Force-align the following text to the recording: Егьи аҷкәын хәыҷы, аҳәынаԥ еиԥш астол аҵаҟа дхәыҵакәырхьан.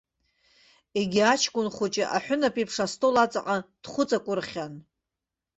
Егьи 0.99 1.21
аҷкәын 1.31 1.67
хәыҷы, 1.75 2.05
аҳәынаԥ 2.15 2.55
еиԥш 2.59 2.75
астол 2.85 3.15
аҵаҟа 3.23 3.57
дхәыҵакәырхьан. 3.83 4.73